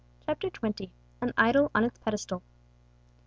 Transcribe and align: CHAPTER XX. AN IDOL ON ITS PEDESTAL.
CHAPTER 0.25 0.49
XX. 0.49 0.89
AN 1.21 1.31
IDOL 1.37 1.69
ON 1.75 1.83
ITS 1.83 1.99
PEDESTAL. 1.99 2.41